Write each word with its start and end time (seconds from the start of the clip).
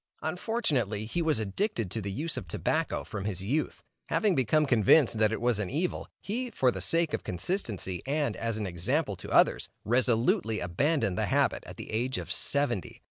Unfortunately, 0.23 1.05
he 1.05 1.21
was 1.21 1.37
addicted 1.39 1.91
to 1.91 2.01
the 2.01 2.11
use 2.11 2.35
of 2.35 2.47
tobacco 2.47 3.03
from 3.03 3.25
his 3.25 3.43
youth. 3.43 3.83
Having 4.07 4.33
become 4.33 4.65
convinced 4.65 5.19
that 5.19 5.31
it 5.31 5.39
was 5.39 5.59
an 5.59 5.69
evil, 5.69 6.07
he, 6.19 6.49
for 6.49 6.71
the 6.71 6.81
sake 6.81 7.13
of 7.13 7.23
consistency 7.23 8.01
and 8.07 8.35
as 8.35 8.57
an 8.57 8.65
example 8.65 9.15
to 9.15 9.29
others, 9.29 9.69
resolutely 9.85 10.59
abandoned 10.59 11.19
the 11.19 11.27
habit, 11.27 11.63
at 11.67 11.77
the 11.77 11.91
age 11.91 12.17
of 12.17 12.31
seventy. 12.31 12.99